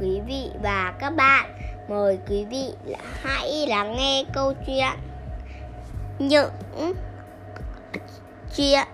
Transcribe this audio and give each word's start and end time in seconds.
quý 0.00 0.20
vị 0.26 0.50
và 0.62 0.94
các 1.00 1.10
bạn. 1.10 1.50
Mời 1.88 2.18
quý 2.28 2.44
vị 2.44 2.72
hãy 3.22 3.66
lắng 3.68 3.96
nghe 3.96 4.24
câu 4.32 4.54
chuyện 4.66 4.98
những 6.18 6.50
chuyện 8.56 8.86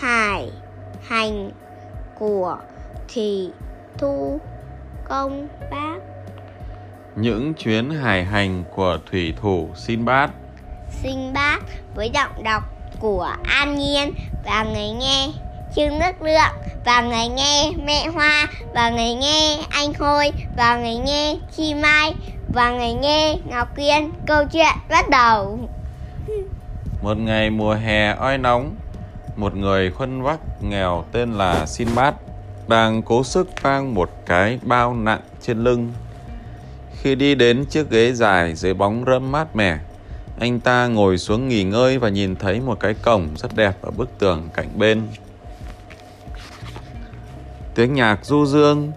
hải 0.00 0.50
hành 1.08 1.50
của 2.18 2.58
Thủy 3.14 3.50
Thu 3.98 4.40
Công 5.04 5.48
Bác. 5.70 5.98
Những 7.16 7.54
chuyến 7.54 7.90
hải 7.90 8.24
hành 8.24 8.64
của 8.74 8.98
thủy 9.10 9.34
thủ 9.42 9.68
Sinbad. 9.74 10.30
Sinbad 10.90 11.62
với 11.94 12.10
giọng 12.14 12.42
đọc 12.44 12.62
của 13.00 13.34
An 13.44 13.78
Nhiên 13.78 14.12
và 14.44 14.64
người 14.64 14.88
nghe 15.00 15.28
Trương 15.76 15.98
Đức 15.98 16.22
Lượng 16.22 16.72
và 16.84 17.02
người 17.02 17.28
nghe 17.28 17.70
Mẹ 17.84 18.08
Hoa 18.14 18.48
và 18.74 18.90
người 18.90 19.14
nghe 19.14 19.58
Anh 19.70 19.92
Khôi 19.92 20.32
và 20.56 20.76
người 20.76 20.94
nghe 20.94 21.36
Chi 21.56 21.74
Mai 21.74 22.14
và 22.54 22.70
người 22.70 22.92
nghe 22.92 23.36
Ngọc 23.50 23.76
Quyên. 23.76 24.10
Câu 24.26 24.44
chuyện 24.52 24.74
bắt 24.90 25.08
đầu. 25.10 25.58
Một 27.02 27.18
ngày 27.18 27.50
mùa 27.50 27.74
hè 27.74 28.14
oi 28.14 28.38
nóng, 28.38 28.74
một 29.36 29.56
người 29.56 29.90
khuân 29.90 30.22
vác 30.22 30.38
nghèo 30.62 31.04
tên 31.12 31.32
là 31.32 31.66
Sinbad 31.66 32.14
đang 32.68 33.02
cố 33.02 33.24
sức 33.24 33.48
mang 33.62 33.94
một 33.94 34.10
cái 34.26 34.58
bao 34.62 34.94
nặng 34.94 35.20
trên 35.42 35.64
lưng. 35.64 35.92
Khi 37.02 37.14
đi 37.14 37.34
đến 37.34 37.64
chiếc 37.64 37.90
ghế 37.90 38.12
dài 38.12 38.54
dưới 38.54 38.74
bóng 38.74 39.04
râm 39.06 39.32
mát 39.32 39.56
mẻ, 39.56 39.78
anh 40.40 40.60
ta 40.60 40.86
ngồi 40.86 41.18
xuống 41.18 41.48
nghỉ 41.48 41.64
ngơi 41.64 41.98
và 41.98 42.08
nhìn 42.08 42.36
thấy 42.36 42.60
một 42.60 42.80
cái 42.80 42.94
cổng 42.94 43.28
rất 43.36 43.56
đẹp 43.56 43.72
ở 43.82 43.90
bức 43.90 44.18
tường 44.18 44.48
cạnh 44.54 44.68
bên. 44.74 45.02
Tiếng 47.78 47.94
nhạc 47.94 48.24
du 48.24 48.46
dương, 48.46 48.92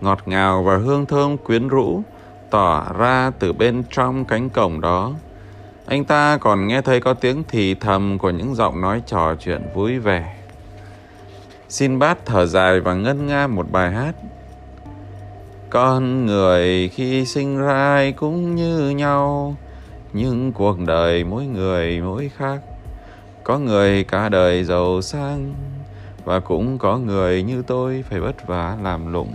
ngọt 0.00 0.18
ngào 0.26 0.62
và 0.62 0.76
hương 0.76 1.06
thơm 1.06 1.36
quyến 1.36 1.68
rũ 1.68 2.02
tỏa 2.50 2.92
ra 2.98 3.30
từ 3.38 3.52
bên 3.52 3.82
trong 3.90 4.24
cánh 4.24 4.50
cổng 4.50 4.80
đó. 4.80 5.12
Anh 5.86 6.04
ta 6.04 6.38
còn 6.40 6.66
nghe 6.66 6.82
thấy 6.82 7.00
có 7.00 7.14
tiếng 7.14 7.44
thì 7.48 7.74
thầm 7.74 8.18
của 8.18 8.30
những 8.30 8.54
giọng 8.54 8.80
nói 8.80 9.02
trò 9.06 9.34
chuyện 9.40 9.62
vui 9.74 9.98
vẻ. 9.98 10.36
Xin 11.68 11.98
bát 11.98 12.18
thở 12.26 12.46
dài 12.46 12.80
và 12.80 12.94
ngân 12.94 13.26
nga 13.26 13.46
một 13.46 13.70
bài 13.70 13.90
hát. 13.90 14.14
Con 15.70 16.26
người 16.26 16.88
khi 16.88 17.26
sinh 17.26 17.58
ra 17.58 17.72
ai 17.72 18.12
cũng 18.12 18.54
như 18.54 18.90
nhau, 18.90 19.56
nhưng 20.12 20.52
cuộc 20.52 20.78
đời 20.86 21.24
mỗi 21.24 21.46
người 21.46 22.00
mỗi 22.00 22.30
khác. 22.36 22.60
Có 23.44 23.58
người 23.58 24.04
cả 24.04 24.28
đời 24.28 24.64
giàu 24.64 25.02
sang, 25.02 25.54
và 26.26 26.40
cũng 26.40 26.78
có 26.78 26.98
người 26.98 27.42
như 27.42 27.62
tôi 27.62 28.04
phải 28.10 28.20
vất 28.20 28.46
vả 28.46 28.76
làm 28.82 29.12
lụng. 29.12 29.32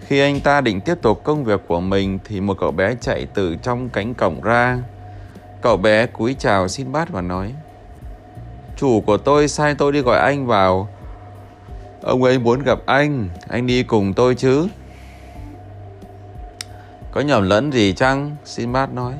Khi 0.00 0.20
anh 0.20 0.40
ta 0.40 0.60
định 0.60 0.80
tiếp 0.80 0.94
tục 1.02 1.24
công 1.24 1.44
việc 1.44 1.60
của 1.68 1.80
mình, 1.80 2.18
thì 2.24 2.40
một 2.40 2.56
cậu 2.60 2.70
bé 2.70 2.94
chạy 3.00 3.26
từ 3.34 3.56
trong 3.62 3.88
cánh 3.88 4.14
cổng 4.14 4.40
ra. 4.40 4.78
Cậu 5.62 5.76
bé 5.76 6.06
cúi 6.06 6.36
chào 6.38 6.68
xin 6.68 6.92
bát 6.92 7.08
và 7.10 7.20
nói, 7.20 7.52
Chủ 8.76 9.00
của 9.00 9.16
tôi 9.16 9.48
sai 9.48 9.74
tôi 9.74 9.92
đi 9.92 10.00
gọi 10.00 10.18
anh 10.18 10.46
vào 10.46 10.88
Ông 12.02 12.22
ấy 12.22 12.38
muốn 12.38 12.62
gặp 12.62 12.78
anh 12.86 13.28
Anh 13.48 13.66
đi 13.66 13.82
cùng 13.82 14.14
tôi 14.14 14.34
chứ 14.34 14.68
Có 17.12 17.20
nhầm 17.20 17.48
lẫn 17.48 17.72
gì 17.72 17.92
chăng? 17.92 18.36
xin 18.44 18.72
bát 18.72 18.92
nói 18.94 19.14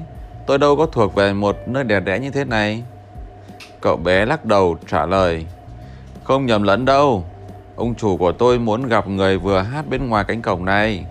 Tôi 0.47 0.59
đâu 0.59 0.77
có 0.77 0.87
thuộc 0.87 1.15
về 1.15 1.33
một 1.33 1.57
nơi 1.67 1.85
đẹp 1.85 2.01
đẽ 2.01 2.19
như 2.19 2.31
thế 2.31 2.45
này 2.45 2.83
Cậu 3.87 3.97
bé 3.97 4.25
lắc 4.25 4.45
đầu 4.45 4.77
trả 4.89 5.07
lời 5.07 5.47
Không 6.25 6.47
nhầm 6.47 6.63
lẫn 6.63 6.85
đâu. 6.85 7.25
Ông 7.77 7.95
chủ 7.95 8.17
của 8.17 8.33
tôi 8.33 8.59
muốn 8.59 8.89
gặp 8.89 9.09
người 9.09 9.39
vừa 9.39 9.63
hát 9.63 9.89
bên 9.89 10.09
ngoài 10.09 10.25
cánh 10.29 10.43
cổng 10.43 10.65
này. 10.65 11.07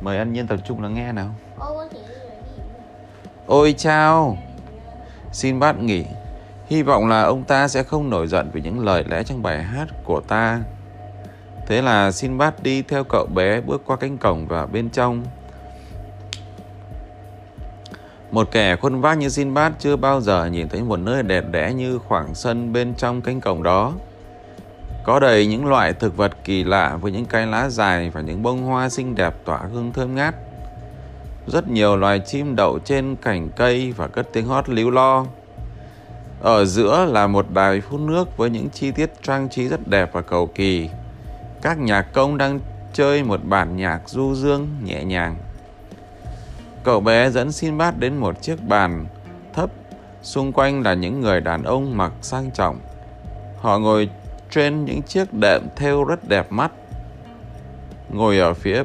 Mời 0.00 0.18
anh 0.18 0.32
Nhiên 0.32 0.46
tập 0.46 0.56
trung 0.64 0.82
lắng 0.82 0.94
nghe 0.94 1.12
nào. 1.12 1.34
Ôi 3.46 3.74
chao. 3.78 4.36
Xin 5.32 5.60
bát 5.60 5.78
nghỉ. 5.78 6.04
Hy 6.66 6.82
vọng 6.82 7.08
là 7.08 7.22
ông 7.22 7.44
ta 7.44 7.68
sẽ 7.68 7.82
không 7.82 8.10
nổi 8.10 8.26
giận 8.26 8.50
vì 8.52 8.60
những 8.60 8.84
lời 8.84 9.04
lẽ 9.08 9.22
trong 9.22 9.42
bài 9.42 9.62
hát 9.62 9.88
của 10.04 10.20
ta. 10.20 10.60
Thế 11.66 11.82
là 11.82 12.12
Sinbad 12.12 12.54
đi 12.62 12.82
theo 12.82 13.04
cậu 13.04 13.26
bé 13.26 13.60
bước 13.60 13.82
qua 13.86 13.96
cánh 13.96 14.18
cổng 14.18 14.46
và 14.48 14.66
bên 14.66 14.90
trong 14.90 15.24
một 18.32 18.48
kẻ 18.50 18.76
khuôn 18.76 19.00
vác 19.00 19.18
như 19.18 19.28
Sinbad 19.28 19.72
chưa 19.78 19.96
bao 19.96 20.20
giờ 20.20 20.46
nhìn 20.46 20.68
thấy 20.68 20.82
một 20.82 20.98
nơi 20.98 21.22
đẹp 21.22 21.44
đẽ 21.50 21.72
như 21.74 21.98
khoảng 21.98 22.34
sân 22.34 22.72
bên 22.72 22.94
trong 22.94 23.22
cánh 23.22 23.40
cổng 23.40 23.62
đó. 23.62 23.92
Có 25.04 25.20
đầy 25.20 25.46
những 25.46 25.66
loại 25.66 25.92
thực 25.92 26.16
vật 26.16 26.32
kỳ 26.44 26.64
lạ 26.64 26.96
với 27.00 27.12
những 27.12 27.24
cái 27.24 27.46
lá 27.46 27.68
dài 27.68 28.10
và 28.10 28.20
những 28.20 28.42
bông 28.42 28.62
hoa 28.62 28.88
xinh 28.88 29.14
đẹp 29.14 29.34
tỏa 29.44 29.58
hương 29.72 29.92
thơm 29.92 30.14
ngát. 30.14 30.34
Rất 31.46 31.68
nhiều 31.68 31.96
loài 31.96 32.20
chim 32.26 32.56
đậu 32.56 32.78
trên 32.78 33.16
cành 33.16 33.50
cây 33.56 33.92
và 33.96 34.08
cất 34.08 34.28
tiếng 34.32 34.46
hót 34.46 34.68
líu 34.68 34.90
lo. 34.90 35.26
Ở 36.40 36.64
giữa 36.64 37.04
là 37.04 37.26
một 37.26 37.46
đài 37.50 37.80
phun 37.80 38.06
nước 38.06 38.36
với 38.36 38.50
những 38.50 38.70
chi 38.70 38.90
tiết 38.90 39.10
trang 39.22 39.48
trí 39.48 39.68
rất 39.68 39.88
đẹp 39.88 40.10
và 40.12 40.22
cầu 40.22 40.46
kỳ. 40.46 40.88
Các 41.62 41.78
nhạc 41.78 42.02
công 42.02 42.38
đang 42.38 42.60
chơi 42.92 43.22
một 43.22 43.40
bản 43.44 43.76
nhạc 43.76 44.00
du 44.06 44.34
dương 44.34 44.68
nhẹ 44.84 45.04
nhàng. 45.04 45.36
Cậu 46.84 47.00
bé 47.00 47.30
dẫn 47.30 47.52
Sinbad 47.52 47.94
đến 47.98 48.16
một 48.16 48.42
chiếc 48.42 48.56
bàn 48.68 49.06
thấp, 49.52 49.70
xung 50.22 50.52
quanh 50.52 50.82
là 50.82 50.94
những 50.94 51.20
người 51.20 51.40
đàn 51.40 51.62
ông 51.62 51.96
mặc 51.96 52.12
sang 52.22 52.50
trọng. 52.50 52.78
Họ 53.58 53.78
ngồi 53.78 54.10
trên 54.50 54.84
những 54.84 55.02
chiếc 55.02 55.34
đệm 55.34 55.62
thêu 55.76 56.04
rất 56.04 56.28
đẹp 56.28 56.52
mắt. 56.52 56.72
Ngồi 58.10 58.38
ở 58.38 58.54
phía 58.54 58.82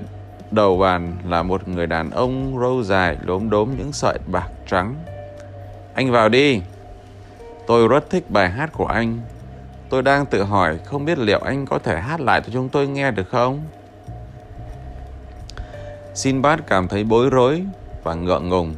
đầu 0.52 0.78
bàn 0.78 1.18
là 1.26 1.44
một 1.44 1.68
người 1.68 1.88
đàn 1.88 2.10
ông 2.10 2.60
râu 2.62 2.84
dài 2.84 3.18
lốm 3.22 3.50
đốm 3.50 3.70
những 3.78 3.92
sợi 3.92 4.20
bạc 4.28 4.50
trắng. 4.68 4.96
Anh 5.94 6.12
vào 6.12 6.30
đi. 6.30 6.62
Tôi 7.68 7.88
rất 7.88 8.10
thích 8.10 8.30
bài 8.30 8.50
hát 8.50 8.70
của 8.74 8.86
anh. 8.86 9.20
Tôi 9.90 10.02
đang 10.02 10.26
tự 10.26 10.44
hỏi 10.44 10.78
không 10.86 11.06
biết 11.06 11.18
liệu 11.18 11.40
anh 11.40 11.66
có 11.66 11.80
thể 11.80 12.00
hát 12.00 12.20
lại 12.20 12.42
cho 12.42 12.50
chúng 12.54 12.70
tôi 12.70 12.88
nghe 12.88 13.12
được 13.12 13.30
không? 13.30 13.62
Sinbad 16.14 16.60
cảm 16.68 16.88
thấy 16.88 17.04
bối 17.04 17.30
rối 17.30 17.64
và 18.08 18.14
ngượng 18.14 18.50
ngùng. 18.50 18.76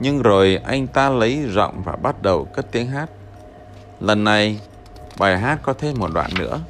Nhưng 0.00 0.22
rồi 0.22 0.60
anh 0.64 0.86
ta 0.86 1.08
lấy 1.08 1.44
giọng 1.48 1.82
và 1.84 1.92
bắt 1.92 2.22
đầu 2.22 2.44
cất 2.44 2.66
tiếng 2.72 2.86
hát. 2.86 3.10
Lần 4.00 4.24
này, 4.24 4.60
bài 5.18 5.38
hát 5.38 5.58
có 5.62 5.72
thêm 5.72 5.94
một 5.98 6.08
đoạn 6.14 6.30
nữa. 6.38 6.60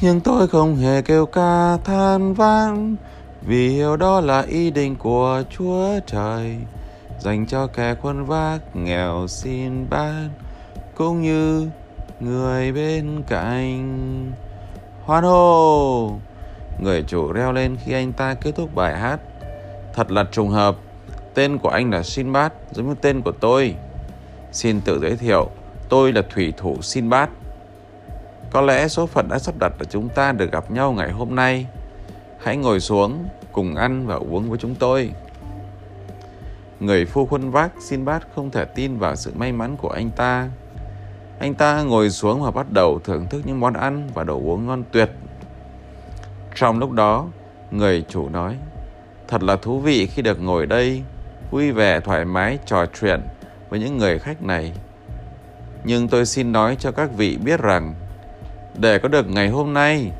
Nhưng 0.00 0.20
tôi 0.20 0.48
không 0.48 0.76
hề 0.76 1.02
kêu 1.02 1.26
ca 1.26 1.76
than 1.84 2.34
vang 2.34 2.96
Vì 3.42 3.68
hiểu 3.68 3.96
đó 3.96 4.20
là 4.20 4.42
ý 4.42 4.70
định 4.70 4.96
của 4.96 5.42
Chúa 5.50 5.88
Trời 6.06 6.56
Dành 7.20 7.46
cho 7.46 7.66
kẻ 7.66 7.94
khuân 7.94 8.24
vác 8.24 8.76
nghèo 8.76 9.26
xin 9.28 9.90
ban 9.90 10.28
Cũng 10.94 11.22
như 11.22 11.68
người 12.20 12.72
bên 12.72 13.22
cạnh 13.28 14.32
Hoan 15.04 15.24
hô 15.24 16.10
Người 16.78 17.02
chủ 17.02 17.32
reo 17.32 17.52
lên 17.52 17.76
khi 17.84 17.92
anh 17.92 18.12
ta 18.12 18.34
kết 18.34 18.52
thúc 18.56 18.74
bài 18.74 18.98
hát 18.98 19.20
Thật 19.96 20.10
là 20.10 20.24
trùng 20.32 20.48
hợp. 20.48 20.76
Tên 21.34 21.58
của 21.58 21.68
anh 21.68 21.90
là 21.90 22.02
Sinbad 22.02 22.52
giống 22.70 22.88
như 22.88 22.94
tên 23.00 23.22
của 23.22 23.32
tôi. 23.32 23.74
Xin 24.52 24.80
tự 24.80 25.00
giới 25.00 25.16
thiệu 25.16 25.50
Tôi 25.88 26.12
là 26.12 26.22
thủy 26.30 26.52
thủ 26.56 26.82
Sinbad. 26.82 27.28
Có 28.50 28.60
lẽ 28.60 28.88
số 28.88 29.06
phận 29.06 29.28
đã 29.28 29.38
sắp 29.38 29.54
đặt 29.60 29.72
để 29.78 29.86
chúng 29.90 30.08
ta 30.08 30.32
được 30.32 30.52
gặp 30.52 30.70
nhau 30.70 30.92
ngày 30.92 31.10
hôm 31.10 31.34
nay. 31.34 31.66
Hãy 32.38 32.56
ngồi 32.56 32.80
xuống 32.80 33.28
cùng 33.52 33.74
ăn 33.74 34.06
và 34.06 34.14
uống 34.14 34.50
với 34.50 34.58
chúng 34.58 34.74
tôi. 34.74 35.10
Người 36.80 37.04
phu 37.04 37.26
khuân 37.26 37.50
vác 37.50 37.72
Sinbad 37.80 38.22
không 38.34 38.50
thể 38.50 38.64
tin 38.64 38.98
vào 38.98 39.16
sự 39.16 39.32
may 39.36 39.52
mắn 39.52 39.76
của 39.76 39.88
anh 39.88 40.10
ta. 40.10 40.48
Anh 41.38 41.54
ta 41.54 41.82
ngồi 41.82 42.10
xuống 42.10 42.42
và 42.42 42.50
bắt 42.50 42.72
đầu 42.72 43.00
thưởng 43.04 43.26
thức 43.30 43.42
những 43.44 43.60
món 43.60 43.74
ăn 43.74 44.08
và 44.14 44.24
đồ 44.24 44.40
uống 44.44 44.66
ngon 44.66 44.82
tuyệt. 44.92 45.10
Trong 46.54 46.78
lúc 46.78 46.90
đó, 46.90 47.26
người 47.70 48.04
chủ 48.08 48.28
nói 48.28 48.56
Thật 49.28 49.42
là 49.42 49.56
thú 49.56 49.80
vị 49.80 50.06
khi 50.06 50.22
được 50.22 50.42
ngồi 50.42 50.66
đây, 50.66 51.02
vui 51.50 51.72
vẻ 51.72 52.00
thoải 52.00 52.24
mái 52.24 52.58
trò 52.66 52.86
chuyện 53.00 53.20
với 53.68 53.80
những 53.80 53.98
người 53.98 54.18
khách 54.18 54.42
này. 54.42 54.72
Nhưng 55.84 56.08
tôi 56.08 56.26
xin 56.26 56.52
nói 56.52 56.76
cho 56.78 56.90
các 56.90 57.10
vị 57.16 57.38
biết 57.44 57.60
rằng, 57.60 57.94
để 58.78 58.98
có 58.98 59.08
được 59.08 59.28
ngày 59.28 59.48
hôm 59.48 59.74
nay, 59.74 60.10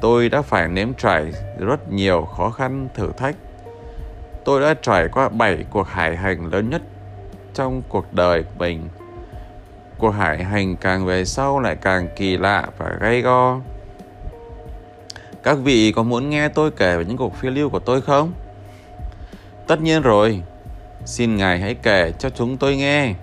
tôi 0.00 0.28
đã 0.28 0.42
phải 0.42 0.68
nếm 0.68 0.94
trải 0.94 1.32
rất 1.58 1.92
nhiều 1.92 2.28
khó 2.36 2.50
khăn 2.50 2.88
thử 2.94 3.12
thách. 3.16 3.36
Tôi 4.44 4.60
đã 4.60 4.74
trải 4.82 5.08
qua 5.08 5.28
bảy 5.28 5.64
cuộc 5.70 5.88
hải 5.88 6.16
hành 6.16 6.46
lớn 6.46 6.70
nhất 6.70 6.82
trong 7.54 7.82
cuộc 7.88 8.14
đời 8.14 8.42
của 8.42 8.50
mình. 8.58 8.88
Cuộc 9.98 10.10
hải 10.10 10.44
hành 10.44 10.76
càng 10.76 11.06
về 11.06 11.24
sau 11.24 11.60
lại 11.60 11.76
càng 11.76 12.08
kỳ 12.16 12.36
lạ 12.36 12.66
và 12.78 12.96
gay 13.00 13.20
go. 13.20 13.60
Các 15.42 15.58
vị 15.58 15.92
có 15.92 16.02
muốn 16.02 16.30
nghe 16.30 16.48
tôi 16.48 16.70
kể 16.70 16.96
về 16.96 17.04
những 17.04 17.16
cuộc 17.16 17.36
phiêu 17.36 17.50
lưu 17.50 17.70
của 17.70 17.78
tôi 17.78 18.00
không? 18.00 18.32
Tất 19.66 19.80
nhiên 19.80 20.02
rồi, 20.02 20.42
xin 21.04 21.36
ngài 21.36 21.60
hãy 21.60 21.74
kể 21.74 22.12
cho 22.18 22.30
chúng 22.30 22.56
tôi 22.56 22.76
nghe. 22.76 23.14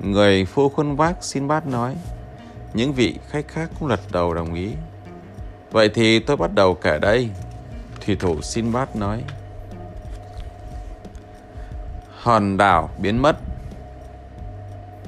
Người 0.00 0.44
phu 0.44 0.68
khuôn 0.68 0.96
vác 0.96 1.16
xin 1.20 1.48
bát 1.48 1.66
nói, 1.66 1.96
Những 2.74 2.92
vị 2.92 3.18
khách 3.28 3.48
khác 3.48 3.70
cũng 3.80 3.88
lật 3.88 4.00
đầu 4.12 4.34
đồng 4.34 4.54
ý. 4.54 4.70
Vậy 5.70 5.88
thì 5.94 6.18
tôi 6.18 6.36
bắt 6.36 6.54
đầu 6.54 6.74
kể 6.74 6.98
đây. 6.98 7.30
Thủy 8.06 8.16
thủ 8.16 8.42
xin 8.42 8.72
bát 8.72 8.96
nói. 8.96 9.22
Hòn 12.22 12.56
đảo 12.56 12.90
biến 12.98 13.22
mất 13.22 13.36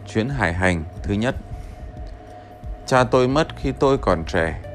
Chuyến 0.09 0.29
hải 0.29 0.53
hành 0.53 0.85
thứ 1.03 1.15
nhất 1.15 1.35
Cha 2.87 3.05
tôi 3.05 3.29
mất 3.29 3.57
khi 3.57 3.73
tôi 3.73 3.99
còn 3.99 4.25
trẻ 4.25 4.74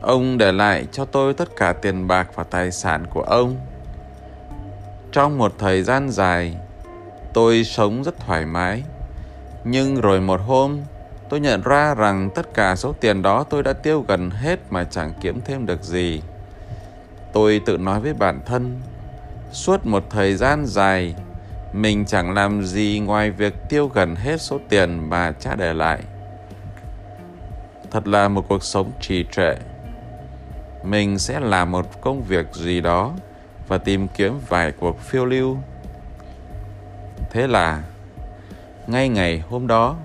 Ông 0.00 0.38
để 0.38 0.52
lại 0.52 0.86
cho 0.92 1.04
tôi 1.04 1.34
tất 1.34 1.48
cả 1.56 1.72
tiền 1.72 2.06
bạc 2.06 2.28
và 2.34 2.44
tài 2.44 2.70
sản 2.70 3.06
của 3.10 3.22
ông 3.22 3.56
Trong 5.12 5.38
một 5.38 5.52
thời 5.58 5.82
gian 5.82 6.10
dài 6.10 6.56
Tôi 7.32 7.64
sống 7.64 8.02
rất 8.04 8.20
thoải 8.20 8.46
mái 8.46 8.82
Nhưng 9.64 10.00
rồi 10.00 10.20
một 10.20 10.40
hôm 10.46 10.80
Tôi 11.28 11.40
nhận 11.40 11.62
ra 11.62 11.94
rằng 11.94 12.30
tất 12.34 12.54
cả 12.54 12.76
số 12.76 12.94
tiền 13.00 13.22
đó 13.22 13.44
tôi 13.50 13.62
đã 13.62 13.72
tiêu 13.72 14.04
gần 14.08 14.30
hết 14.30 14.60
mà 14.70 14.84
chẳng 14.84 15.12
kiếm 15.20 15.40
thêm 15.44 15.66
được 15.66 15.82
gì. 15.82 16.22
Tôi 17.32 17.60
tự 17.66 17.78
nói 17.78 18.00
với 18.00 18.14
bản 18.14 18.40
thân, 18.46 18.80
suốt 19.52 19.86
một 19.86 20.04
thời 20.10 20.34
gian 20.34 20.66
dài, 20.66 21.14
mình 21.72 22.04
chẳng 22.06 22.34
làm 22.34 22.64
gì 22.64 23.02
ngoài 23.04 23.30
việc 23.30 23.54
tiêu 23.68 23.90
gần 23.94 24.16
hết 24.16 24.40
số 24.40 24.58
tiền 24.68 25.10
mà 25.10 25.32
cha 25.32 25.54
để 25.54 25.74
lại. 25.74 25.98
Thật 27.90 28.08
là 28.08 28.28
một 28.28 28.44
cuộc 28.48 28.62
sống 28.62 28.92
trì 29.00 29.24
trệ. 29.32 29.54
Mình 30.82 31.18
sẽ 31.18 31.40
làm 31.40 31.70
một 31.70 32.00
công 32.00 32.22
việc 32.22 32.46
gì 32.54 32.80
đó 32.80 33.12
và 33.68 33.78
tìm 33.78 34.08
kiếm 34.08 34.32
vài 34.48 34.72
cuộc 34.72 35.00
phiêu 35.00 35.24
lưu. 35.24 35.56
Thế 37.30 37.46
là, 37.46 37.82
ngay 38.86 39.08
ngày 39.08 39.42
hôm 39.48 39.66
đó, 39.66 39.96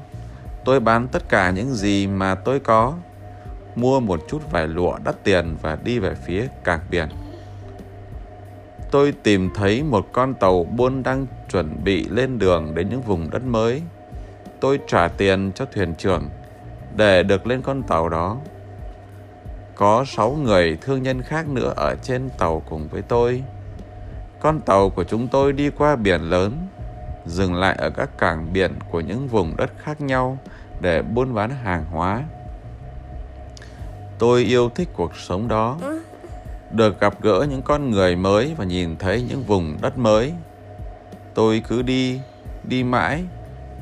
tôi 0.66 0.80
bán 0.80 1.08
tất 1.08 1.30
cả 1.30 1.52
những 1.52 1.74
gì 1.74 2.08
mà 2.08 2.36
tôi 2.36 2.60
có, 2.60 2.94
mua 3.76 4.00
một 4.00 4.20
chút 4.30 4.52
vải 4.52 4.68
lụa 4.68 4.98
đắt 5.04 5.24
tiền 5.24 5.58
và 5.62 5.78
đi 5.84 6.00
về 6.00 6.16
phía 6.26 6.48
cảng 6.64 6.80
biển 6.90 7.10
tôi 8.94 9.14
tìm 9.24 9.50
thấy 9.56 9.84
một 9.84 10.08
con 10.12 10.34
tàu 10.34 10.64
buôn 10.64 11.04
đang 11.04 11.26
chuẩn 11.52 11.84
bị 11.84 12.08
lên 12.10 12.40
đường 12.40 12.76
đến 12.76 12.90
những 12.90 13.02
vùng 13.02 13.30
đất 13.30 13.44
mới. 13.44 13.82
Tôi 14.60 14.80
trả 14.88 15.08
tiền 15.08 15.52
cho 15.56 15.66
thuyền 15.66 15.96
trưởng 15.96 16.30
để 16.96 17.24
được 17.24 17.48
lên 17.48 17.62
con 17.62 17.84
tàu 17.84 18.10
đó. 18.10 18.38
Có 19.76 20.06
sáu 20.08 20.32
người 20.32 20.78
thương 20.82 21.04
nhân 21.04 21.22
khác 21.22 21.48
nữa 21.48 21.74
ở 21.76 21.96
trên 22.04 22.30
tàu 22.38 22.64
cùng 22.70 22.88
với 22.88 23.02
tôi. 23.02 23.44
Con 24.40 24.60
tàu 24.60 24.90
của 24.90 25.04
chúng 25.04 25.28
tôi 25.28 25.54
đi 25.54 25.70
qua 25.70 25.96
biển 25.96 26.22
lớn, 26.22 26.68
dừng 27.26 27.56
lại 27.56 27.76
ở 27.78 27.90
các 27.90 28.18
cảng 28.18 28.54
biển 28.54 28.72
của 28.92 29.00
những 29.00 29.28
vùng 29.28 29.58
đất 29.58 29.72
khác 29.78 30.02
nhau 30.02 30.38
để 30.82 31.02
buôn 31.02 31.34
bán 31.34 31.50
hàng 31.50 31.86
hóa. 31.92 32.24
Tôi 34.20 34.44
yêu 34.44 34.70
thích 34.70 34.90
cuộc 34.94 35.16
sống 35.16 35.48
đó 35.48 35.78
được 36.72 37.00
gặp 37.00 37.22
gỡ 37.22 37.46
những 37.50 37.62
con 37.62 37.92
người 37.92 38.16
mới 38.16 38.54
và 38.58 38.66
nhìn 38.66 38.98
thấy 38.98 39.26
những 39.30 39.44
vùng 39.44 39.78
đất 39.82 39.98
mới. 39.98 40.34
Tôi 41.34 41.64
cứ 41.68 41.82
đi, 41.82 42.20
đi 42.64 42.84
mãi, 42.84 43.24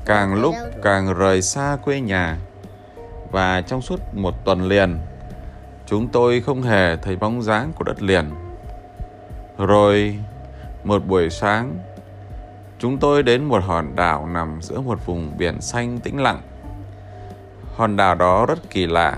càng 0.05 0.41
lúc 0.41 0.55
càng 0.83 1.13
rời 1.13 1.41
xa 1.41 1.77
quê 1.83 2.01
nhà. 2.01 2.37
Và 3.31 3.61
trong 3.61 3.81
suốt 3.81 3.99
một 4.13 4.45
tuần 4.45 4.67
liền, 4.67 4.97
chúng 5.91 6.07
tôi 6.07 6.41
không 6.41 6.61
hề 6.61 6.95
thấy 6.95 7.15
bóng 7.15 7.41
dáng 7.41 7.71
của 7.75 7.83
đất 7.83 8.01
liền. 8.01 8.29
Rồi, 9.57 10.19
một 10.83 11.05
buổi 11.07 11.29
sáng, 11.29 11.75
chúng 12.79 12.97
tôi 12.97 13.23
đến 13.23 13.43
một 13.43 13.63
hòn 13.63 13.95
đảo 13.95 14.27
nằm 14.27 14.61
giữa 14.61 14.81
một 14.81 15.05
vùng 15.05 15.37
biển 15.37 15.61
xanh 15.61 15.99
tĩnh 15.99 16.21
lặng. 16.21 16.41
Hòn 17.75 17.95
đảo 17.95 18.15
đó 18.15 18.45
rất 18.45 18.69
kỳ 18.69 18.87
lạ. 18.87 19.17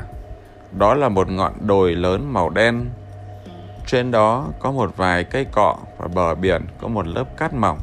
Đó 0.71 0.93
là 0.93 1.09
một 1.09 1.29
ngọn 1.29 1.53
đồi 1.67 1.95
lớn 1.95 2.33
màu 2.33 2.49
đen 2.49 2.85
trên 3.87 4.11
đó 4.11 4.47
có 4.59 4.71
một 4.71 4.97
vài 4.97 5.23
cây 5.23 5.45
cọ 5.51 5.77
và 5.97 6.07
bờ 6.07 6.35
biển 6.35 6.61
có 6.81 6.87
một 6.87 7.07
lớp 7.07 7.37
cát 7.37 7.53
mỏng. 7.53 7.79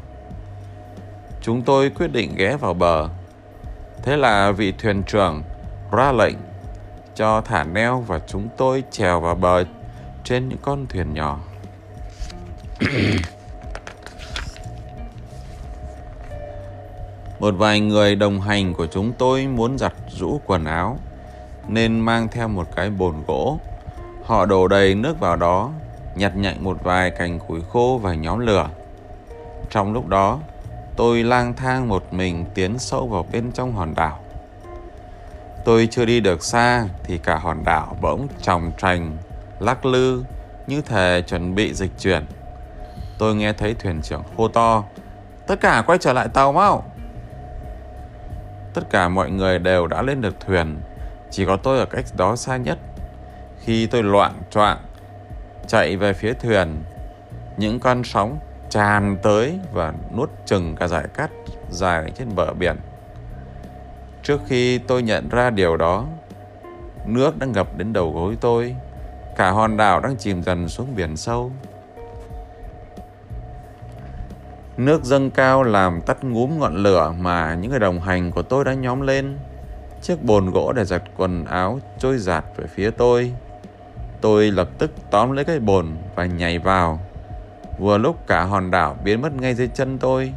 Chúng 1.41 1.61
tôi 1.61 1.89
quyết 1.89 2.11
định 2.11 2.35
ghé 2.37 2.57
vào 2.57 2.73
bờ. 2.73 3.09
Thế 4.03 4.17
là 4.17 4.51
vị 4.51 4.71
thuyền 4.71 5.03
trưởng 5.03 5.43
ra 5.91 6.11
lệnh 6.11 6.35
cho 7.21 7.41
thả 7.41 7.63
neo 7.63 7.99
và 7.99 8.19
chúng 8.27 8.49
tôi 8.57 8.83
trèo 8.91 9.19
vào 9.19 9.35
bờ 9.35 9.63
trên 10.23 10.49
những 10.49 10.59
con 10.61 10.85
thuyền 10.89 11.13
nhỏ. 11.13 11.39
một 17.39 17.51
vài 17.57 17.79
người 17.79 18.15
đồng 18.15 18.41
hành 18.41 18.73
của 18.73 18.87
chúng 18.87 19.13
tôi 19.17 19.47
muốn 19.47 19.77
giặt 19.77 19.93
rũ 20.09 20.41
quần 20.45 20.65
áo 20.65 20.97
nên 21.67 21.99
mang 21.99 22.27
theo 22.31 22.47
một 22.47 22.67
cái 22.75 22.89
bồn 22.89 23.15
gỗ. 23.27 23.59
Họ 24.23 24.45
đổ 24.45 24.67
đầy 24.67 24.95
nước 24.95 25.19
vào 25.19 25.35
đó 25.35 25.71
nhặt 26.15 26.35
nhạnh 26.35 26.63
một 26.63 26.83
vài 26.83 27.11
cành 27.11 27.39
củi 27.39 27.61
khô 27.69 27.99
và 28.03 28.13
nhóm 28.13 28.39
lửa. 28.39 28.69
Trong 29.69 29.93
lúc 29.93 30.07
đó, 30.07 30.39
tôi 30.95 31.23
lang 31.23 31.53
thang 31.53 31.87
một 31.87 32.13
mình 32.13 32.45
tiến 32.53 32.79
sâu 32.79 33.07
vào 33.07 33.25
bên 33.31 33.51
trong 33.51 33.73
hòn 33.73 33.95
đảo. 33.95 34.20
Tôi 35.65 35.87
chưa 35.91 36.05
đi 36.05 36.19
được 36.19 36.43
xa 36.43 36.85
thì 37.03 37.17
cả 37.17 37.37
hòn 37.37 37.63
đảo 37.65 37.97
bỗng 38.01 38.27
tròng 38.41 38.71
trành, 38.77 39.17
lắc 39.59 39.85
lư 39.85 40.23
như 40.67 40.81
thể 40.81 41.23
chuẩn 41.27 41.55
bị 41.55 41.73
dịch 41.73 41.91
chuyển. 41.99 42.25
Tôi 43.17 43.35
nghe 43.35 43.53
thấy 43.53 43.73
thuyền 43.73 44.01
trưởng 44.01 44.23
hô 44.37 44.47
to, 44.47 44.83
tất 45.47 45.59
cả 45.61 45.83
quay 45.87 45.97
trở 45.97 46.13
lại 46.13 46.27
tàu 46.33 46.53
mau. 46.53 46.83
Tất 48.73 48.81
cả 48.89 49.09
mọi 49.09 49.29
người 49.31 49.59
đều 49.59 49.87
đã 49.87 50.01
lên 50.01 50.21
được 50.21 50.39
thuyền, 50.39 50.81
chỉ 51.31 51.45
có 51.45 51.57
tôi 51.57 51.79
ở 51.79 51.85
cách 51.85 52.05
đó 52.17 52.35
xa 52.35 52.57
nhất. 52.57 52.77
Khi 53.59 53.87
tôi 53.87 54.03
loạn 54.03 54.41
choạng 54.51 54.77
chạy 55.67 55.97
về 55.97 56.13
phía 56.13 56.33
thuyền. 56.33 56.83
Những 57.57 57.79
con 57.79 58.03
sóng 58.03 58.39
tràn 58.69 59.17
tới 59.23 59.59
và 59.73 59.93
nuốt 60.15 60.29
chừng 60.45 60.75
cả 60.75 60.87
dải 60.87 61.03
cát 61.13 61.31
dài 61.69 62.11
trên 62.15 62.35
bờ 62.35 62.53
biển. 62.53 62.75
Trước 64.23 64.41
khi 64.47 64.77
tôi 64.77 65.03
nhận 65.03 65.29
ra 65.29 65.49
điều 65.49 65.77
đó, 65.77 66.05
nước 67.05 67.39
đang 67.39 67.51
ngập 67.51 67.77
đến 67.77 67.93
đầu 67.93 68.11
gối 68.11 68.37
tôi. 68.41 68.75
Cả 69.37 69.51
hòn 69.51 69.77
đảo 69.77 69.99
đang 69.99 70.17
chìm 70.17 70.43
dần 70.43 70.67
xuống 70.67 70.95
biển 70.95 71.17
sâu. 71.17 71.51
Nước 74.77 75.03
dâng 75.03 75.31
cao 75.31 75.63
làm 75.63 76.01
tắt 76.01 76.23
ngúm 76.23 76.59
ngọn 76.59 76.75
lửa 76.75 77.13
mà 77.19 77.55
những 77.55 77.71
người 77.71 77.79
đồng 77.79 77.99
hành 77.99 78.31
của 78.31 78.41
tôi 78.41 78.65
đã 78.65 78.73
nhóm 78.73 79.01
lên. 79.01 79.37
Chiếc 80.01 80.23
bồn 80.23 80.51
gỗ 80.51 80.73
để 80.73 80.85
giặt 80.85 81.03
quần 81.17 81.45
áo 81.45 81.79
trôi 81.99 82.17
giạt 82.17 82.45
về 82.57 82.67
phía 82.67 82.91
tôi. 82.91 83.33
Tôi 84.21 84.51
lập 84.51 84.69
tức 84.77 84.91
tóm 85.11 85.31
lấy 85.31 85.45
cái 85.45 85.59
bồn 85.59 85.87
và 86.15 86.25
nhảy 86.25 86.59
vào. 86.59 86.99
Vừa 87.79 87.97
lúc 87.97 88.27
cả 88.27 88.43
hòn 88.43 88.71
đảo 88.71 88.97
biến 89.03 89.21
mất 89.21 89.33
ngay 89.33 89.53
dưới 89.53 89.67
chân 89.67 89.97
tôi. 89.99 90.33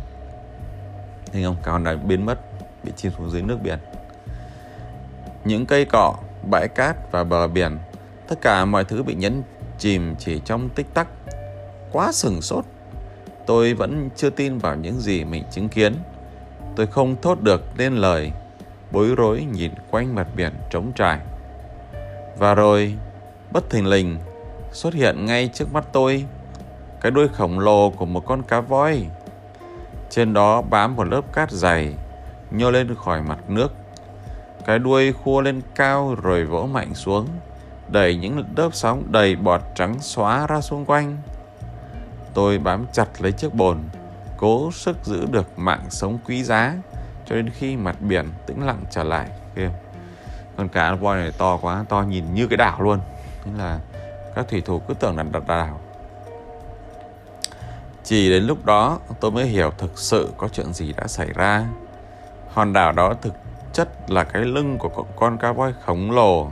Thấy 1.33 1.43
không? 1.43 1.57
Cả 1.63 1.73
hòn 1.73 1.85
đảo 1.85 1.97
biến 2.05 2.27
mất, 2.27 2.39
bị 2.85 2.93
chìm 2.97 3.13
xuống 3.19 3.31
dưới 3.31 3.43
nước 3.43 3.59
biển. 3.63 3.79
Những 5.45 5.67
cây 5.67 5.85
cọ, 5.85 6.15
bãi 6.51 6.69
cát 6.69 7.13
và 7.13 7.25
bờ 7.25 7.49
biển, 7.49 7.79
tất 8.29 8.41
cả 8.41 8.65
mọi 8.65 8.85
thứ 8.85 9.03
bị 9.03 9.15
nhấn 9.15 9.43
chìm 9.79 10.15
chỉ 10.19 10.41
trong 10.45 10.69
tích 10.69 10.95
tắc. 10.95 11.09
Quá 11.93 12.13
sừng 12.13 12.43
sốt. 12.43 12.65
Tôi 13.47 13.75
vẫn 13.75 14.11
chưa 14.17 14.31
tin 14.31 14.59
vào 14.59 14.77
những 14.77 15.01
gì 15.01 15.25
mình 15.25 15.45
chứng 15.51 15.69
kiến. 15.69 15.95
Tôi 16.77 16.87
không 16.87 17.17
thốt 17.23 17.41
được 17.41 17.63
nên 17.77 17.95
lời, 17.95 18.33
bối 18.93 19.15
rối 19.17 19.47
nhìn 19.53 19.71
quanh 19.91 20.15
mặt 20.15 20.27
biển 20.37 20.53
trống 20.71 20.93
trải. 20.95 21.19
Và 22.39 22.55
rồi 22.55 22.95
bất 23.53 23.71
thình 23.71 23.87
lình 23.87 24.19
xuất 24.73 24.95
hiện 24.95 25.27
ngay 25.27 25.51
trước 25.55 25.73
mắt 25.73 25.85
tôi 25.93 26.25
cái 27.01 27.11
đuôi 27.11 27.29
khổng 27.29 27.59
lồ 27.59 27.91
của 27.91 28.07
một 28.07 28.27
con 28.27 28.43
cá 28.43 28.61
voi 28.61 29.07
trên 30.11 30.33
đó 30.33 30.63
bám 30.63 30.97
một 30.97 31.05
lớp 31.05 31.33
cát 31.33 31.51
dày 31.51 31.95
nhô 32.57 32.71
lên 32.71 32.95
khỏi 32.95 33.23
mặt 33.23 33.39
nước. 33.49 33.73
Cái 34.67 34.79
đuôi 34.79 35.13
khua 35.13 35.41
lên 35.41 35.61
cao 35.75 36.15
rồi 36.23 36.45
vỗ 36.45 36.67
mạnh 36.73 36.95
xuống, 36.95 37.29
đẩy 37.89 38.17
những 38.17 38.45
lớp 38.57 38.69
sóng 38.73 39.13
đầy 39.13 39.37
bọt 39.37 39.63
trắng 39.75 39.99
xóa 40.01 40.47
ra 40.47 40.61
xung 40.61 40.85
quanh. 40.85 41.17
Tôi 42.35 42.59
bám 42.59 42.87
chặt 42.93 43.07
lấy 43.19 43.33
chiếc 43.33 43.55
bồn, 43.55 43.79
cố 44.37 44.71
sức 44.73 44.97
giữ 45.05 45.27
được 45.31 45.59
mạng 45.59 45.85
sống 45.91 46.19
quý 46.27 46.45
giá 46.45 46.75
cho 47.27 47.37
đến 47.37 47.51
khi 47.51 47.77
mặt 47.77 47.97
biển 48.01 48.29
tĩnh 48.47 48.67
lặng 48.67 48.85
trở 48.91 49.03
lại. 49.03 49.29
Kia 49.57 49.71
con 50.57 50.69
cá 50.69 50.95
voi 50.95 51.19
này 51.19 51.33
to 51.39 51.57
quá, 51.57 51.85
to 51.89 52.03
nhìn 52.03 52.35
như 52.35 52.47
cái 52.47 52.57
đảo 52.57 52.83
luôn. 52.83 52.99
Nên 53.45 53.55
là 53.59 53.79
các 54.35 54.49
thủy 54.49 54.61
thủ 54.61 54.79
cứ 54.79 54.95
tưởng 54.95 55.17
là 55.17 55.23
đặt 55.23 55.47
đảo. 55.49 55.81
Chỉ 58.05 58.31
đến 58.31 58.45
lúc 58.45 58.65
đó, 58.65 58.99
tôi 59.21 59.31
mới 59.31 59.47
hiểu 59.47 59.71
thực 59.79 59.99
sự 59.99 60.33
có 60.37 60.49
chuyện 60.49 60.73
gì 60.73 60.93
đã 60.93 61.07
xảy 61.07 61.29
ra 61.35 61.67
hòn 62.55 62.73
đảo 62.73 62.93
đó 62.93 63.15
thực 63.23 63.35
chất 63.73 64.11
là 64.11 64.25
cái 64.25 64.45
lưng 64.45 64.79
của 64.79 64.89
con 65.17 65.39
cá 65.39 65.53
voi 65.53 65.73
khổng 65.85 66.11
lồ 66.11 66.49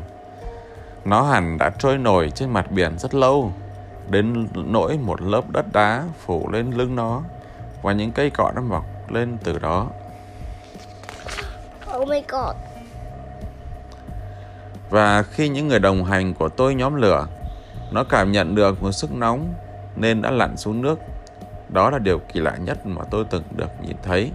nó 1.05 1.23
hẳn 1.23 1.59
đã 1.59 1.71
trôi 1.79 1.99
nổi 1.99 2.31
trên 2.31 2.51
mặt 2.51 2.71
biển 2.71 2.99
rất 2.99 3.15
lâu 3.15 3.53
đến 4.11 4.49
nỗi 4.55 4.99
một 4.99 5.23
lớp 5.23 5.51
đất 5.51 5.73
đá 5.73 6.05
phủ 6.25 6.49
lên 6.53 6.71
lưng 6.71 6.97
nó 6.97 7.23
và 7.83 7.93
những 7.93 8.13
cây 8.13 8.31
cọ 8.31 8.53
nó 8.55 8.63
mọc 8.63 8.85
lên 9.09 9.37
từ 9.45 9.59
đó 9.59 9.91
Oh 11.97 12.09
my 12.09 12.23
god 12.29 12.57
Và 14.91 15.23
khi 15.23 15.49
những 15.49 15.69
người 15.69 15.79
đồng 15.79 16.05
hành 16.05 16.35
của 16.35 16.49
tôi 16.49 16.75
nhóm 16.75 16.95
lửa, 16.95 17.27
nó 17.93 18.05
cảm 18.05 18.33
nhận 18.33 18.55
được 18.55 18.83
một 18.83 18.93
sức 18.93 19.13
nóng 19.13 19.55
nên 19.97 20.23
đã 20.23 20.31
lặn 20.31 20.57
xuống 20.57 20.83
nước. 20.83 20.99
Đó 21.69 21.91
là 21.91 21.99
điều 21.99 22.19
kỳ 22.19 22.41
lạ 22.41 22.57
nhất 22.57 22.87
mà 22.87 23.03
tôi 23.11 23.25
từng 23.31 23.43
được 23.57 23.71
nhìn 23.83 23.97
thấy. 24.03 24.31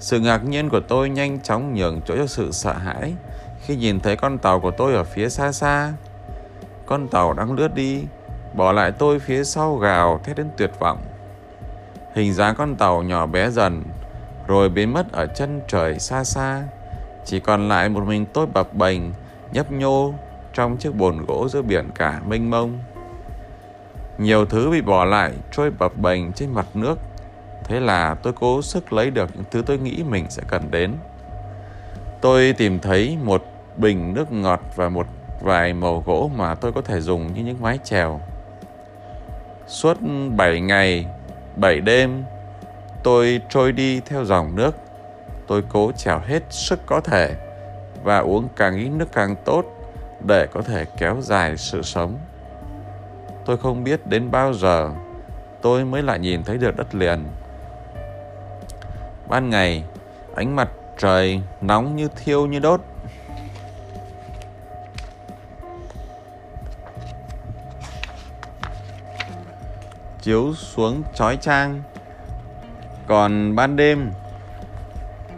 Sự 0.00 0.20
ngạc 0.20 0.44
nhiên 0.44 0.68
của 0.68 0.80
tôi 0.80 1.08
nhanh 1.08 1.40
chóng 1.40 1.74
nhường 1.74 2.00
chỗ 2.06 2.16
cho 2.16 2.26
sự 2.26 2.52
sợ 2.52 2.72
hãi 2.72 3.12
khi 3.60 3.76
nhìn 3.76 4.00
thấy 4.00 4.16
con 4.16 4.38
tàu 4.38 4.60
của 4.60 4.70
tôi 4.70 4.94
ở 4.94 5.04
phía 5.04 5.28
xa 5.28 5.52
xa. 5.52 5.92
Con 6.86 7.08
tàu 7.08 7.32
đang 7.32 7.52
lướt 7.52 7.74
đi, 7.74 8.04
bỏ 8.54 8.72
lại 8.72 8.92
tôi 8.92 9.18
phía 9.18 9.44
sau 9.44 9.76
gào 9.76 10.20
thét 10.24 10.36
đến 10.36 10.48
tuyệt 10.56 10.70
vọng. 10.78 10.98
Hình 12.14 12.32
dáng 12.34 12.54
con 12.58 12.76
tàu 12.76 13.02
nhỏ 13.02 13.26
bé 13.26 13.50
dần, 13.50 13.82
rồi 14.46 14.68
biến 14.68 14.92
mất 14.92 15.12
ở 15.12 15.26
chân 15.26 15.60
trời 15.68 15.98
xa 15.98 16.24
xa. 16.24 16.62
Chỉ 17.24 17.40
còn 17.40 17.68
lại 17.68 17.88
một 17.88 18.04
mình 18.06 18.26
tôi 18.32 18.46
bập 18.46 18.74
bềnh, 18.74 19.00
nhấp 19.52 19.72
nhô 19.72 20.14
trong 20.52 20.76
chiếc 20.76 20.94
bồn 20.94 21.24
gỗ 21.28 21.48
giữa 21.48 21.62
biển 21.62 21.90
cả 21.94 22.20
mênh 22.28 22.50
mông. 22.50 22.78
Nhiều 24.18 24.46
thứ 24.46 24.70
bị 24.70 24.80
bỏ 24.80 25.04
lại 25.04 25.32
trôi 25.52 25.70
bập 25.70 25.96
bềnh 25.98 26.32
trên 26.32 26.50
mặt 26.50 26.66
nước. 26.74 26.98
Thế 27.68 27.80
là 27.80 28.14
tôi 28.22 28.32
cố 28.32 28.62
sức 28.62 28.92
lấy 28.92 29.10
được 29.10 29.30
những 29.34 29.44
thứ 29.50 29.62
tôi 29.66 29.78
nghĩ 29.78 30.02
mình 30.08 30.26
sẽ 30.28 30.42
cần 30.48 30.70
đến. 30.70 30.92
Tôi 32.20 32.54
tìm 32.58 32.78
thấy 32.78 33.18
một 33.24 33.44
bình 33.76 34.14
nước 34.14 34.32
ngọt 34.32 34.60
và 34.76 34.88
một 34.88 35.06
vài 35.40 35.72
màu 35.72 36.02
gỗ 36.06 36.30
mà 36.36 36.54
tôi 36.54 36.72
có 36.72 36.80
thể 36.80 37.00
dùng 37.00 37.34
như 37.34 37.42
những 37.42 37.62
mái 37.62 37.78
chèo. 37.84 38.20
Suốt 39.66 39.96
7 40.36 40.60
ngày, 40.60 41.06
7 41.56 41.80
đêm, 41.80 42.24
tôi 43.02 43.40
trôi 43.48 43.72
đi 43.72 44.00
theo 44.00 44.24
dòng 44.24 44.56
nước. 44.56 44.74
Tôi 45.46 45.62
cố 45.68 45.92
trèo 45.92 46.18
hết 46.18 46.42
sức 46.50 46.80
có 46.86 47.00
thể 47.00 47.34
và 48.04 48.18
uống 48.18 48.48
càng 48.56 48.76
ít 48.76 48.88
nước 48.88 49.12
càng 49.12 49.36
tốt 49.44 49.64
để 50.26 50.46
có 50.46 50.62
thể 50.62 50.84
kéo 50.98 51.16
dài 51.20 51.56
sự 51.56 51.82
sống. 51.82 52.18
Tôi 53.44 53.56
không 53.56 53.84
biết 53.84 54.06
đến 54.06 54.30
bao 54.30 54.54
giờ 54.54 54.90
tôi 55.62 55.84
mới 55.84 56.02
lại 56.02 56.18
nhìn 56.18 56.42
thấy 56.42 56.58
được 56.58 56.76
đất 56.76 56.94
liền. 56.94 57.24
Ban 59.28 59.50
ngày, 59.50 59.84
ánh 60.36 60.56
mặt 60.56 60.68
trời 60.98 61.40
nóng 61.60 61.96
như 61.96 62.08
thiêu 62.08 62.46
như 62.46 62.58
đốt. 62.58 62.80
Chiếu 70.22 70.54
xuống 70.54 71.02
chói 71.14 71.36
chang. 71.36 71.82
Còn 73.06 73.56
ban 73.56 73.76
đêm, 73.76 74.10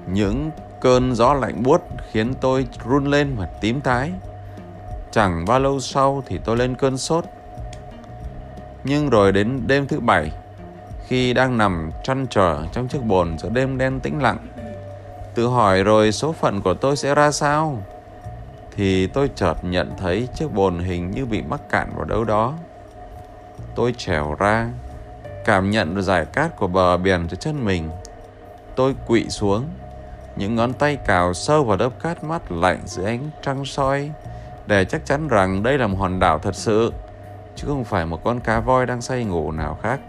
những 0.07 0.50
cơn 0.80 1.14
gió 1.14 1.35
lạnh 1.35 1.62
buốt 1.62 1.80
khiến 2.11 2.35
tôi 2.40 2.66
run 2.88 3.07
lên 3.07 3.37
và 3.37 3.47
tím 3.61 3.80
tái. 3.80 4.12
Chẳng 5.11 5.45
bao 5.45 5.61
lâu 5.61 5.80
sau 5.80 6.23
thì 6.26 6.38
tôi 6.45 6.57
lên 6.57 6.75
cơn 6.75 6.99
sốt. 6.99 7.25
Nhưng 8.85 9.11
rồi 9.11 9.33
đến 9.33 9.61
đêm 9.66 9.87
thứ 9.87 10.00
bảy, 10.00 10.30
khi 11.09 11.33
đang 11.33 11.59
nằm 11.59 11.91
trăn 12.05 12.27
trở 12.31 12.67
trong 12.73 12.88
chiếc 12.88 13.05
bồn 13.05 13.38
giữa 13.38 13.49
đêm 13.49 13.79
đen 13.79 14.00
tĩnh 14.00 14.23
lặng, 14.23 14.38
tự 15.35 15.47
hỏi 15.47 15.83
rồi 15.83 16.12
số 16.12 16.33
phận 16.33 16.61
của 16.61 16.75
tôi 16.75 16.97
sẽ 16.97 17.15
ra 17.15 17.31
sao, 17.31 17.83
thì 18.77 19.07
tôi 19.07 19.31
chợt 19.35 19.55
nhận 19.62 19.93
thấy 19.99 20.29
chiếc 20.35 20.55
bồn 20.55 20.79
hình 20.79 21.11
như 21.11 21.27
bị 21.27 21.43
mắc 21.43 21.61
cạn 21.71 21.93
vào 21.97 22.05
đâu 22.05 22.25
đó. 22.25 22.55
Tôi 23.75 23.95
trèo 23.97 24.35
ra, 24.38 24.69
cảm 25.45 25.71
nhận 25.71 25.95
được 25.95 26.03
giải 26.03 26.25
cát 26.25 26.57
của 26.57 26.67
bờ 26.67 26.97
biển 26.97 27.29
dưới 27.29 27.37
chân 27.37 27.65
mình. 27.65 27.91
Tôi 28.77 28.95
quỵ 29.07 29.29
xuống, 29.29 29.65
những 30.37 30.55
ngón 30.55 30.73
tay 30.73 30.97
cào 30.97 31.35
sâu 31.35 31.65
vào 31.65 31.77
đớp 31.77 32.03
cát 32.03 32.25
mắt 32.25 32.53
lạnh 32.53 32.81
dưới 32.85 33.07
ánh 33.07 33.31
trăng 33.43 33.65
soi 33.65 34.11
để 34.67 34.85
chắc 34.85 35.07
chắn 35.07 35.29
rằng 35.29 35.62
đây 35.62 35.79
là 35.79 35.87
một 35.87 35.97
hòn 35.99 36.21
đảo 36.21 36.38
thật 36.38 36.55
sự 36.55 36.93
chứ 37.57 37.67
không 37.69 37.85
phải 37.85 38.07
một 38.07 38.25
con 38.25 38.41
cá 38.41 38.61
voi 38.61 38.87
đang 38.87 39.00
say 39.00 39.25
ngủ 39.25 39.53
nào 39.53 39.79
khác. 39.83 40.00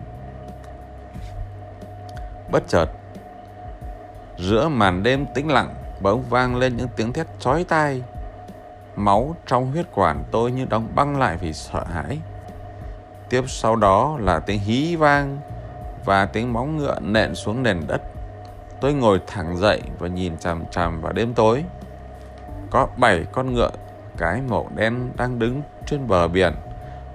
Bất 2.51 2.63
chợt, 2.67 2.85
giữa 4.37 4.69
màn 4.69 5.03
đêm 5.03 5.25
tĩnh 5.35 5.51
lặng 5.51 5.75
bỗng 6.01 6.23
vang 6.29 6.55
lên 6.55 6.77
những 6.77 6.87
tiếng 6.95 7.13
thét 7.13 7.27
chói 7.39 7.63
tai. 7.63 8.03
Máu 8.95 9.35
trong 9.45 9.71
huyết 9.71 9.85
quản 9.93 10.23
tôi 10.31 10.51
như 10.51 10.65
đóng 10.65 10.87
băng 10.95 11.19
lại 11.19 11.37
vì 11.37 11.53
sợ 11.53 11.83
hãi. 11.93 12.17
Tiếp 13.29 13.43
sau 13.47 13.75
đó 13.75 14.17
là 14.19 14.39
tiếng 14.39 14.59
hí 14.59 14.95
vang 14.95 15.39
và 16.05 16.25
tiếng 16.25 16.53
móng 16.53 16.77
ngựa 16.77 16.99
nện 16.99 17.35
xuống 17.35 17.63
nền 17.63 17.79
đất. 17.87 18.01
Tôi 18.81 18.93
ngồi 18.93 19.21
thẳng 19.27 19.57
dậy 19.57 19.81
và 19.99 20.07
nhìn 20.07 20.37
chằm 20.37 20.65
chằm 20.71 21.01
vào 21.01 21.13
đêm 21.13 21.33
tối. 21.33 21.63
Có 22.71 22.87
bảy 22.97 23.25
con 23.31 23.53
ngựa 23.53 23.71
cái 24.17 24.41
màu 24.49 24.69
đen 24.75 25.09
đang 25.17 25.39
đứng 25.39 25.61
trên 25.85 26.07
bờ 26.07 26.27
biển, 26.27 26.53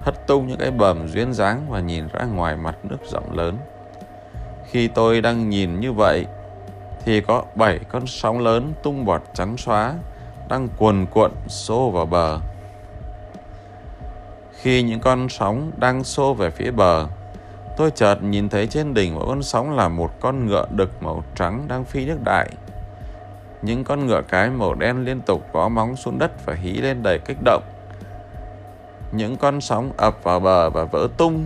hất 0.01 0.27
tung 0.27 0.47
những 0.47 0.57
cái 0.59 0.71
bờm 0.71 1.07
duyên 1.07 1.33
dáng 1.33 1.65
và 1.69 1.79
nhìn 1.79 2.07
ra 2.07 2.25
ngoài 2.25 2.57
mặt 2.57 2.75
nước 2.83 2.99
rộng 3.11 3.31
lớn. 3.31 3.57
Khi 4.69 4.87
tôi 4.87 5.21
đang 5.21 5.49
nhìn 5.49 5.79
như 5.79 5.93
vậy, 5.93 6.25
thì 7.05 7.21
có 7.21 7.43
bảy 7.55 7.79
con 7.89 8.07
sóng 8.07 8.39
lớn 8.39 8.73
tung 8.83 9.05
bọt 9.05 9.21
trắng 9.33 9.57
xóa 9.57 9.93
đang 10.49 10.67
cuồn 10.77 11.05
cuộn 11.11 11.31
xô 11.47 11.89
vào 11.89 12.05
bờ. 12.05 12.39
Khi 14.53 14.83
những 14.83 14.99
con 14.99 15.29
sóng 15.29 15.71
đang 15.77 16.03
xô 16.03 16.33
về 16.33 16.49
phía 16.49 16.71
bờ, 16.71 17.07
tôi 17.77 17.91
chợt 17.91 18.15
nhìn 18.23 18.49
thấy 18.49 18.67
trên 18.67 18.93
đỉnh 18.93 19.15
mỗi 19.15 19.25
con 19.27 19.43
sóng 19.43 19.75
là 19.75 19.87
một 19.87 20.19
con 20.19 20.47
ngựa 20.47 20.65
đực 20.71 21.03
màu 21.03 21.23
trắng 21.35 21.65
đang 21.67 21.85
phi 21.85 22.05
nước 22.05 22.17
đại. 22.25 22.49
Những 23.61 23.83
con 23.83 24.05
ngựa 24.05 24.21
cái 24.21 24.49
màu 24.49 24.73
đen 24.73 25.05
liên 25.05 25.21
tục 25.21 25.53
gõ 25.53 25.69
móng 25.69 25.95
xuống 25.95 26.19
đất 26.19 26.45
và 26.45 26.53
hí 26.53 26.71
lên 26.73 27.03
đầy 27.03 27.19
kích 27.19 27.37
động. 27.45 27.63
Những 29.11 29.35
con 29.35 29.61
sóng 29.61 29.91
ập 29.97 30.23
vào 30.23 30.39
bờ 30.39 30.69
và 30.69 30.83
vỡ 30.83 31.07
tung. 31.17 31.45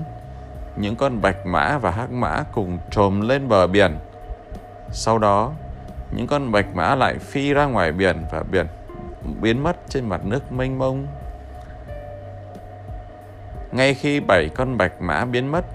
Những 0.79 0.95
con 0.95 1.21
bạch 1.21 1.45
mã 1.45 1.77
và 1.77 1.91
hắc 1.91 2.12
mã 2.12 2.43
cùng 2.51 2.79
trồm 2.91 3.21
lên 3.21 3.48
bờ 3.48 3.67
biển. 3.67 3.98
Sau 4.91 5.17
đó, 5.17 5.51
những 6.12 6.27
con 6.27 6.51
bạch 6.51 6.75
mã 6.75 6.95
lại 6.95 7.17
phi 7.19 7.53
ra 7.53 7.65
ngoài 7.65 7.91
biển 7.91 8.17
và 8.31 8.43
biển 8.51 8.67
biến 9.41 9.63
mất 9.63 9.77
trên 9.89 10.09
mặt 10.09 10.21
nước 10.25 10.51
mênh 10.51 10.79
mông. 10.79 11.07
Ngay 13.71 13.93
khi 13.93 14.19
bảy 14.19 14.50
con 14.55 14.77
bạch 14.77 15.01
mã 15.01 15.25
biến 15.25 15.51
mất, 15.51 15.65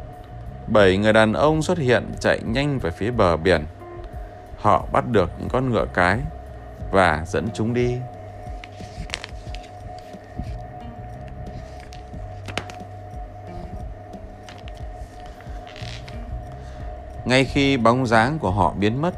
bảy 0.67 0.97
người 0.97 1.13
đàn 1.13 1.33
ông 1.33 1.63
xuất 1.63 1.79
hiện 1.79 2.13
chạy 2.21 2.41
nhanh 2.45 2.79
về 2.79 2.91
phía 2.91 3.11
bờ 3.11 3.37
biển. 3.37 3.65
Họ 4.59 4.87
bắt 4.93 5.05
được 5.09 5.31
những 5.39 5.49
con 5.49 5.71
ngựa 5.71 5.87
cái 5.95 6.19
và 6.93 7.23
dẫn 7.27 7.49
chúng 7.55 7.75
đi. 7.75 7.97
Ngay 17.25 17.45
khi 17.45 17.77
bóng 17.77 18.07
dáng 18.07 18.39
của 18.39 18.51
họ 18.51 18.75
biến 18.79 19.03
mất, 19.03 19.15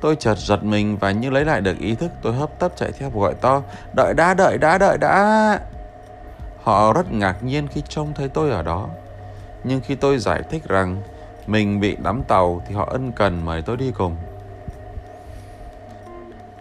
tôi 0.00 0.16
chợt 0.16 0.38
giật 0.38 0.64
mình 0.64 0.96
và 0.96 1.10
như 1.10 1.30
lấy 1.30 1.44
lại 1.44 1.60
được 1.60 1.78
ý 1.78 1.94
thức, 1.94 2.10
tôi 2.22 2.32
hấp 2.32 2.58
tấp 2.58 2.72
chạy 2.76 2.92
theo 2.92 3.10
gọi 3.10 3.34
to, 3.34 3.62
đợi 3.96 4.14
đã, 4.16 4.34
đợi 4.34 4.58
đã, 4.58 4.78
đợi 4.78 4.98
đã. 4.98 5.60
Họ 6.62 6.92
rất 6.92 7.12
ngạc 7.12 7.42
nhiên 7.42 7.68
khi 7.68 7.82
trông 7.88 8.14
thấy 8.14 8.28
tôi 8.28 8.50
ở 8.50 8.62
đó. 8.62 8.88
Nhưng 9.64 9.80
khi 9.80 9.94
tôi 9.94 10.18
giải 10.18 10.42
thích 10.50 10.68
rằng 10.68 11.02
mình 11.46 11.80
bị 11.80 11.96
đắm 12.02 12.22
tàu 12.28 12.62
thì 12.68 12.74
họ 12.74 12.88
ân 12.90 13.12
cần 13.12 13.44
mời 13.44 13.62
tôi 13.62 13.76
đi 13.76 13.92
cùng. 13.94 14.16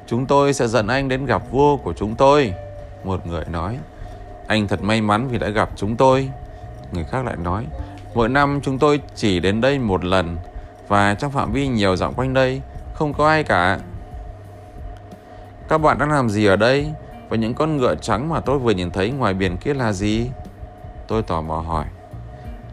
Chúng 0.08 0.25
tôi 0.25 0.53
sẽ 0.53 0.67
dẫn 0.67 0.88
anh 0.88 1.10
đến 1.10 1.25
gặp 1.25 1.41
vua 1.51 1.77
của 1.77 1.93
chúng 1.93 2.15
tôi. 2.15 2.53
Một 3.03 3.27
người 3.27 3.46
nói. 3.46 3.77
Anh 4.48 4.67
thật 4.67 4.84
may 4.84 5.01
mắn 5.01 5.27
vì 5.27 5.38
đã 5.38 5.50
gặp 5.50 5.69
chúng 5.75 5.96
tôi. 5.96 6.29
Người 6.91 7.03
khác 7.03 7.25
lại 7.25 7.36
nói. 7.43 7.65
Mỗi 8.13 8.29
năm 8.29 8.60
chúng 8.63 8.79
tôi 8.79 9.01
chỉ 9.15 9.39
đến 9.39 9.62
đây 9.62 9.79
một 9.79 10.05
lần 10.05 10.38
và 10.89 11.13
trong 11.13 11.31
phạm 11.31 11.51
vi 11.51 11.67
nhiều 11.67 11.96
dặm 11.96 12.13
quanh 12.13 12.34
đây, 12.34 12.62
không 12.93 13.13
có 13.13 13.27
ai 13.27 13.43
cả. 13.43 13.79
Các 15.69 15.77
bạn 15.77 15.98
đang 15.98 16.12
làm 16.12 16.29
gì 16.29 16.46
ở 16.46 16.55
đây? 16.55 16.91
Và 17.29 17.38
những 17.38 17.53
con 17.53 17.77
ngựa 17.77 17.96
trắng 17.96 18.29
mà 18.29 18.39
tôi 18.39 18.60
vừa 18.60 18.72
nhìn 18.72 18.91
thấy 18.91 19.12
ngoài 19.12 19.34
biển 19.34 19.58
kia 19.58 19.74
là 19.74 19.91
gì? 19.91 20.29
Tôi 21.08 21.24
tò 21.24 21.41
mò 21.41 21.55
hỏi. 21.55 21.86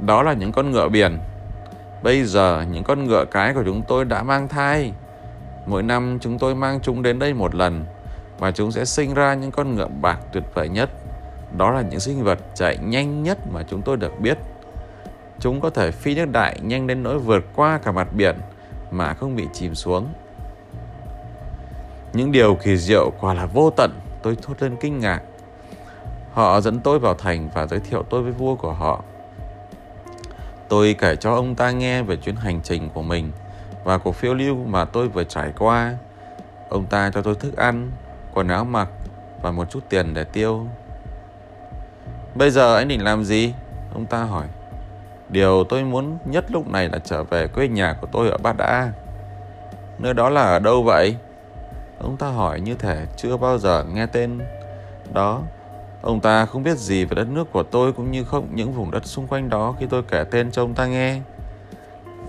Đó 0.00 0.22
là 0.22 0.32
những 0.32 0.52
con 0.52 0.70
ngựa 0.70 0.88
biển. 0.88 1.18
Bây 2.02 2.24
giờ, 2.24 2.64
những 2.72 2.84
con 2.84 3.04
ngựa 3.04 3.24
cái 3.24 3.54
của 3.54 3.62
chúng 3.64 3.82
tôi 3.88 4.04
đã 4.04 4.22
mang 4.22 4.48
thai. 4.48 4.92
Mỗi 5.66 5.82
năm, 5.82 6.18
chúng 6.20 6.38
tôi 6.38 6.54
mang 6.54 6.80
chúng 6.82 7.02
đến 7.02 7.18
đây 7.18 7.34
một 7.34 7.54
lần, 7.54 7.84
và 8.38 8.50
chúng 8.50 8.72
sẽ 8.72 8.84
sinh 8.84 9.14
ra 9.14 9.34
những 9.34 9.50
con 9.50 9.74
ngựa 9.74 9.88
bạc 10.00 10.18
tuyệt 10.32 10.44
vời 10.54 10.68
nhất. 10.68 10.90
Đó 11.56 11.70
là 11.70 11.80
những 11.80 12.00
sinh 12.00 12.24
vật 12.24 12.38
chạy 12.54 12.78
nhanh 12.78 13.22
nhất 13.22 13.38
mà 13.52 13.62
chúng 13.68 13.82
tôi 13.82 13.96
được 13.96 14.20
biết. 14.20 14.38
Chúng 15.40 15.60
có 15.60 15.70
thể 15.70 15.90
phi 15.90 16.14
nước 16.14 16.32
đại 16.32 16.58
nhanh 16.62 16.86
đến 16.86 17.02
nỗi 17.02 17.18
vượt 17.18 17.44
qua 17.54 17.78
cả 17.78 17.92
mặt 17.92 18.08
biển 18.12 18.36
mà 18.90 19.14
không 19.14 19.36
bị 19.36 19.46
chìm 19.52 19.74
xuống. 19.74 20.08
Những 22.12 22.32
điều 22.32 22.54
kỳ 22.54 22.76
diệu 22.76 23.10
quả 23.20 23.34
là 23.34 23.46
vô 23.46 23.70
tận, 23.70 23.90
tôi 24.22 24.36
thốt 24.42 24.54
lên 24.62 24.76
kinh 24.80 24.98
ngạc. 24.98 25.20
Họ 26.32 26.60
dẫn 26.60 26.80
tôi 26.80 26.98
vào 26.98 27.14
thành 27.14 27.48
và 27.54 27.66
giới 27.66 27.80
thiệu 27.80 28.02
tôi 28.02 28.22
với 28.22 28.32
vua 28.32 28.54
của 28.54 28.72
họ. 28.72 29.02
Tôi 30.68 30.94
kể 30.98 31.16
cho 31.16 31.34
ông 31.34 31.54
ta 31.54 31.70
nghe 31.70 32.02
về 32.02 32.16
chuyến 32.16 32.36
hành 32.36 32.60
trình 32.64 32.88
của 32.94 33.02
mình– 33.02 33.32
và 33.86 33.98
cuộc 33.98 34.12
phiêu 34.12 34.34
lưu 34.34 34.56
mà 34.66 34.84
tôi 34.84 35.08
vừa 35.08 35.24
trải 35.24 35.52
qua. 35.58 35.94
Ông 36.68 36.86
ta 36.86 37.10
cho 37.14 37.22
tôi 37.22 37.34
thức 37.34 37.56
ăn, 37.56 37.90
quần 38.34 38.48
áo 38.48 38.64
mặc 38.64 38.88
và 39.42 39.50
một 39.50 39.70
chút 39.70 39.80
tiền 39.88 40.14
để 40.14 40.24
tiêu. 40.24 40.66
Bây 42.34 42.50
giờ 42.50 42.76
anh 42.76 42.88
định 42.88 43.04
làm 43.04 43.24
gì? 43.24 43.54
Ông 43.94 44.06
ta 44.06 44.22
hỏi. 44.22 44.46
Điều 45.28 45.64
tôi 45.64 45.84
muốn 45.84 46.18
nhất 46.24 46.44
lúc 46.50 46.68
này 46.68 46.88
là 46.88 46.98
trở 46.98 47.24
về 47.24 47.46
quê 47.46 47.68
nhà 47.68 47.96
của 48.00 48.06
tôi 48.12 48.30
ở 48.30 48.38
Bát 48.38 48.56
Đa. 48.56 48.92
Nơi 49.98 50.14
đó 50.14 50.28
là 50.28 50.42
ở 50.42 50.58
đâu 50.58 50.82
vậy? 50.82 51.16
Ông 51.98 52.16
ta 52.16 52.28
hỏi 52.28 52.60
như 52.60 52.74
thể 52.74 53.06
chưa 53.16 53.36
bao 53.36 53.58
giờ 53.58 53.84
nghe 53.84 54.06
tên 54.06 54.38
đó. 55.12 55.40
Ông 56.02 56.20
ta 56.20 56.46
không 56.46 56.62
biết 56.62 56.78
gì 56.78 57.04
về 57.04 57.14
đất 57.14 57.28
nước 57.28 57.52
của 57.52 57.62
tôi 57.62 57.92
cũng 57.92 58.10
như 58.10 58.24
không 58.24 58.48
những 58.54 58.72
vùng 58.72 58.90
đất 58.90 59.06
xung 59.06 59.26
quanh 59.26 59.50
đó 59.50 59.74
khi 59.80 59.86
tôi 59.90 60.02
kể 60.02 60.24
tên 60.30 60.50
cho 60.50 60.62
ông 60.62 60.74
ta 60.74 60.86
nghe. 60.86 61.20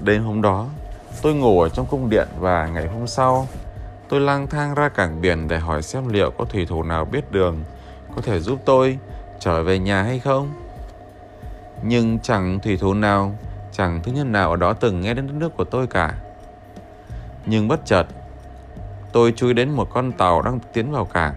Đêm 0.01 0.24
hôm 0.24 0.42
đó, 0.42 0.68
tôi 1.22 1.34
ngủ 1.34 1.62
ở 1.62 1.70
trong 1.70 1.86
cung 1.86 2.10
điện 2.10 2.27
và 2.39 2.68
ngày 2.68 2.88
hôm 2.88 3.08
sau, 3.08 3.48
tôi 4.10 4.20
lang 4.20 4.48
thang 4.48 4.75
ra 4.75 4.89
cảng 4.89 5.22
biển 5.22 5.48
để 5.48 5.58
hỏi 5.58 5.82
xem 5.82 6.08
liệu 6.10 6.32
có 6.32 6.46
thủy 6.46 6.66
thủ 6.66 6.84
nào 6.84 7.06
biết 7.06 7.32
đường 7.32 7.63
có 8.16 8.22
thể 8.22 8.39
giúp 8.39 8.60
tôi 8.66 8.98
trở 9.39 9.63
về 9.63 9.80
nhà 9.80 10.04
hay 10.04 10.20
không. 10.20 10.66
Nhưng 11.84 12.19
chẳng 12.19 12.60
thủy 12.60 12.77
thủ 12.77 12.93
nào, 12.93 13.36
chẳng 13.72 14.00
thứ 14.03 14.12
nhân 14.12 14.31
nào 14.31 14.50
ở 14.51 14.55
đó 14.55 14.74
từng 14.74 15.01
nghe 15.01 15.13
đến 15.13 15.27
đất 15.27 15.34
nước 15.34 15.57
của 15.57 15.63
tôi 15.63 15.88
cả. 15.88 16.13
Nhưng 17.46 17.67
bất 17.67 17.86
chợt, 17.86 18.03
tôi 19.12 19.34
chui 19.36 19.53
đến 19.53 19.69
một 19.69 19.88
con 19.93 20.12
tàu 20.12 20.41
đang 20.41 20.60
tiến 20.74 20.91
vào 20.91 21.05
cảng. 21.05 21.34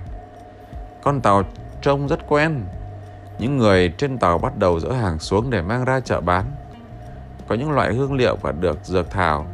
Con 1.03 1.21
tàu 1.21 1.43
trông 1.83 2.09
rất 2.09 2.29
quen. 2.29 2.65
Những 3.39 3.59
người 3.59 3.93
trên 3.99 4.19
tàu 4.19 4.39
bắt 4.39 4.59
đầu 4.59 4.81
dỡ 4.81 4.93
hàng 4.93 5.19
xuống 5.19 5.51
để 5.51 5.63
mang 5.63 5.85
ra 5.85 6.01
chợ 6.01 6.21
bán. 6.21 6.45
Có 7.49 7.55
những 7.55 7.73
loại 7.73 7.95
hương 7.95 8.15
liệu 8.15 8.37
và 8.37 8.53
được 8.53 8.79
dược 8.83 9.11
thảo, 9.11 9.47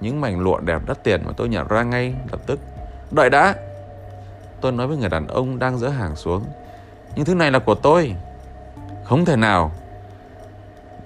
những 0.00 0.20
mảnh 0.20 0.40
lụa 0.40 0.60
đẹp 0.60 0.82
đắt 0.86 1.04
tiền 1.04 1.22
mà 1.24 1.32
tôi 1.36 1.48
nhận 1.48 1.68
ra 1.68 1.82
ngay 1.82 2.14
lập 2.30 2.40
tức. 2.46 2.60
Đợi 3.10 3.30
đã! 3.30 3.54
Tôi 4.60 4.72
nói 4.72 4.86
với 4.86 4.96
người 4.96 5.08
đàn 5.08 5.26
ông 5.26 5.58
đang 5.58 5.78
dỡ 5.78 5.88
hàng 5.88 6.16
xuống. 6.16 6.44
Nhưng 7.16 7.24
thứ 7.24 7.34
này 7.34 7.50
là 7.50 7.58
của 7.58 7.74
tôi. 7.74 8.14
Không 9.04 9.24
thể 9.24 9.36
nào. 9.36 9.72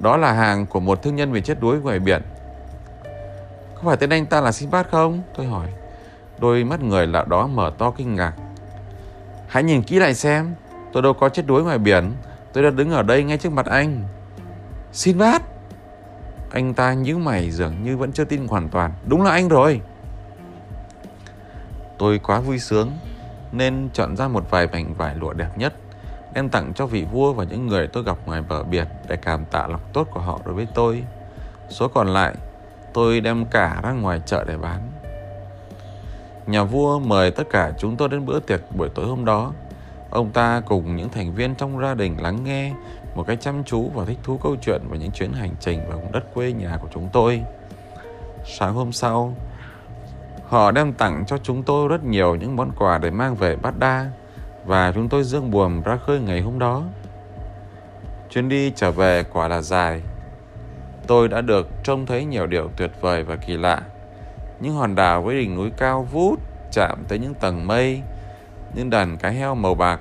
Đó 0.00 0.16
là 0.16 0.32
hàng 0.32 0.66
của 0.66 0.80
một 0.80 1.02
thương 1.02 1.16
nhân 1.16 1.32
bị 1.32 1.40
chết 1.40 1.60
đuối 1.60 1.80
ngoài 1.80 1.98
biển. 1.98 2.22
Có 3.74 3.82
phải 3.84 3.96
tên 3.96 4.10
anh 4.10 4.26
ta 4.26 4.40
là 4.40 4.52
Sinbad 4.52 4.86
không? 4.86 5.22
Tôi 5.36 5.46
hỏi. 5.46 5.66
Đôi 6.38 6.64
mắt 6.64 6.82
người 6.82 7.06
lạ 7.06 7.24
đó 7.28 7.46
mở 7.46 7.72
to 7.78 7.90
kinh 7.90 8.14
ngạc. 8.14 8.32
Hãy 9.48 9.62
nhìn 9.62 9.82
kỹ 9.82 9.98
lại 9.98 10.14
xem. 10.14 10.54
Tôi 10.92 11.02
đâu 11.02 11.12
có 11.12 11.28
chết 11.28 11.46
đuối 11.46 11.62
ngoài 11.62 11.78
biển. 11.78 12.12
Tôi 12.52 12.64
đã 12.64 12.70
đứng 12.70 12.90
ở 12.90 13.02
đây 13.02 13.24
ngay 13.24 13.38
trước 13.38 13.52
mặt 13.52 13.66
anh. 13.66 14.02
Sinbad! 14.92 15.42
Anh 16.50 16.74
ta 16.74 16.92
nhíu 16.92 17.18
mày 17.18 17.50
dường 17.50 17.82
như 17.82 17.96
vẫn 17.96 18.12
chưa 18.12 18.24
tin 18.24 18.46
hoàn 18.46 18.68
toàn. 18.68 18.92
Đúng 19.06 19.22
là 19.22 19.30
anh 19.30 19.48
rồi. 19.48 19.80
Tôi 21.98 22.18
quá 22.18 22.40
vui 22.40 22.58
sướng 22.58 22.90
nên 23.52 23.88
chọn 23.92 24.16
ra 24.16 24.28
một 24.28 24.50
vài 24.50 24.66
mảnh 24.66 24.94
vải 24.94 25.14
lụa 25.14 25.32
đẹp 25.32 25.48
nhất 25.56 25.74
em 26.38 26.48
tặng 26.48 26.72
cho 26.74 26.86
vị 26.86 27.04
vua 27.12 27.32
và 27.32 27.44
những 27.44 27.66
người 27.66 27.86
tôi 27.86 28.02
gặp 28.02 28.16
ngoài 28.26 28.42
bờ 28.48 28.62
biển 28.62 28.86
để 29.08 29.16
cảm 29.16 29.44
tạ 29.44 29.66
lòng 29.66 29.80
tốt 29.92 30.08
của 30.10 30.20
họ 30.20 30.40
đối 30.44 30.54
với 30.54 30.66
tôi. 30.74 31.04
Số 31.68 31.88
còn 31.88 32.08
lại, 32.08 32.34
tôi 32.92 33.20
đem 33.20 33.44
cả 33.46 33.80
ra 33.82 33.92
ngoài 33.92 34.20
chợ 34.26 34.44
để 34.44 34.56
bán. 34.56 34.90
Nhà 36.46 36.64
vua 36.64 36.98
mời 36.98 37.30
tất 37.30 37.44
cả 37.50 37.72
chúng 37.78 37.96
tôi 37.96 38.08
đến 38.08 38.26
bữa 38.26 38.40
tiệc 38.40 38.60
buổi 38.76 38.88
tối 38.88 39.06
hôm 39.06 39.24
đó. 39.24 39.52
Ông 40.10 40.30
ta 40.30 40.62
cùng 40.66 40.96
những 40.96 41.08
thành 41.08 41.34
viên 41.34 41.54
trong 41.54 41.80
gia 41.80 41.94
đình 41.94 42.22
lắng 42.22 42.44
nghe 42.44 42.72
một 43.14 43.26
cách 43.26 43.38
chăm 43.40 43.64
chú 43.64 43.90
và 43.94 44.04
thích 44.04 44.18
thú 44.22 44.38
câu 44.42 44.56
chuyện 44.62 44.82
về 44.90 44.98
những 44.98 45.10
chuyến 45.10 45.32
hành 45.32 45.54
trình 45.60 45.80
vào 45.88 45.98
vùng 45.98 46.12
đất 46.12 46.34
quê 46.34 46.52
nhà 46.52 46.78
của 46.82 46.88
chúng 46.94 47.08
tôi. 47.12 47.42
Sáng 48.58 48.74
hôm 48.74 48.92
sau, 48.92 49.34
họ 50.48 50.70
đem 50.70 50.92
tặng 50.92 51.24
cho 51.26 51.38
chúng 51.38 51.62
tôi 51.62 51.88
rất 51.88 52.04
nhiều 52.04 52.34
những 52.34 52.56
món 52.56 52.70
quà 52.78 52.98
để 52.98 53.10
mang 53.10 53.34
về 53.34 53.56
Bát 53.56 53.78
Đa 53.78 54.10
và 54.64 54.92
chúng 54.94 55.08
tôi 55.08 55.24
dương 55.24 55.50
buồm 55.50 55.82
ra 55.82 55.96
khơi 55.96 56.20
ngày 56.20 56.40
hôm 56.40 56.58
đó. 56.58 56.84
Chuyến 58.30 58.48
đi 58.48 58.72
trở 58.76 58.90
về 58.90 59.24
quả 59.32 59.48
là 59.48 59.60
dài. 59.60 60.02
Tôi 61.06 61.28
đã 61.28 61.40
được 61.40 61.68
trông 61.84 62.06
thấy 62.06 62.24
nhiều 62.24 62.46
điều 62.46 62.70
tuyệt 62.76 62.90
vời 63.00 63.22
và 63.22 63.36
kỳ 63.36 63.56
lạ. 63.56 63.82
Những 64.60 64.74
hòn 64.74 64.94
đảo 64.94 65.22
với 65.22 65.40
đỉnh 65.40 65.56
núi 65.56 65.70
cao 65.76 66.02
vút 66.12 66.40
chạm 66.72 67.04
tới 67.08 67.18
những 67.18 67.34
tầng 67.34 67.66
mây, 67.66 68.02
những 68.74 68.90
đàn 68.90 69.16
cá 69.16 69.28
heo 69.28 69.54
màu 69.54 69.74
bạc 69.74 70.00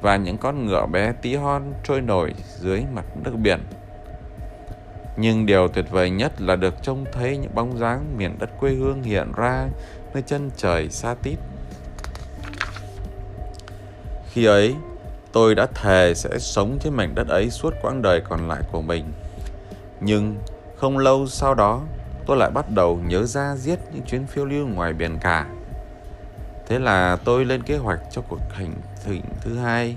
và 0.00 0.16
những 0.16 0.38
con 0.38 0.66
ngựa 0.66 0.86
bé 0.86 1.12
tí 1.22 1.34
hon 1.34 1.62
trôi 1.84 2.00
nổi 2.00 2.34
dưới 2.58 2.84
mặt 2.94 3.04
nước 3.24 3.34
biển. 3.42 3.60
Nhưng 5.16 5.46
điều 5.46 5.68
tuyệt 5.68 5.90
vời 5.90 6.10
nhất 6.10 6.40
là 6.40 6.56
được 6.56 6.82
trông 6.82 7.04
thấy 7.12 7.36
những 7.36 7.54
bóng 7.54 7.78
dáng 7.78 8.18
miền 8.18 8.38
đất 8.38 8.50
quê 8.60 8.70
hương 8.70 9.02
hiện 9.02 9.32
ra 9.36 9.68
nơi 10.14 10.22
chân 10.22 10.50
trời 10.56 10.88
xa 10.88 11.14
tít. 11.22 11.38
Khi 14.32 14.44
ấy, 14.44 14.74
tôi 15.32 15.54
đã 15.54 15.66
thề 15.66 16.14
sẽ 16.14 16.38
sống 16.38 16.78
trên 16.80 16.94
mảnh 16.94 17.14
đất 17.14 17.28
ấy 17.28 17.50
suốt 17.50 17.74
quãng 17.82 18.02
đời 18.02 18.20
còn 18.20 18.48
lại 18.48 18.62
của 18.72 18.82
mình. 18.82 19.12
Nhưng 20.00 20.36
không 20.76 20.98
lâu 20.98 21.26
sau 21.26 21.54
đó, 21.54 21.82
tôi 22.26 22.36
lại 22.36 22.50
bắt 22.50 22.70
đầu 22.70 23.00
nhớ 23.06 23.22
ra 23.22 23.56
giết 23.56 23.78
những 23.92 24.02
chuyến 24.02 24.26
phiêu 24.26 24.44
lưu 24.44 24.66
ngoài 24.66 24.92
biển 24.92 25.18
cả. 25.20 25.46
Thế 26.66 26.78
là 26.78 27.16
tôi 27.24 27.44
lên 27.44 27.62
kế 27.62 27.76
hoạch 27.76 28.00
cho 28.10 28.22
cuộc 28.28 28.40
hành 28.52 28.74
trình 29.06 29.22
thứ 29.40 29.56
hai. 29.56 29.96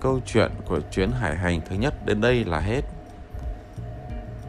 Câu 0.00 0.20
chuyện 0.26 0.50
của 0.66 0.80
chuyến 0.90 1.10
hải 1.10 1.36
hành 1.36 1.60
thứ 1.68 1.76
nhất 1.76 1.94
đến 2.04 2.20
đây 2.20 2.44
là 2.44 2.60
hết. 2.60 2.82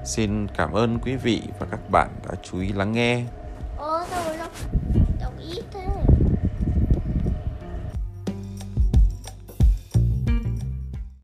Xin 0.05 0.47
cảm 0.47 0.73
ơn 0.73 0.99
quý 0.99 1.15
vị 1.15 1.41
và 1.59 1.67
các 1.71 1.79
bạn 1.91 2.09
đã 2.29 2.35
chú 2.43 2.59
ý 2.59 2.73
lắng 2.73 2.91
nghe. 2.91 3.23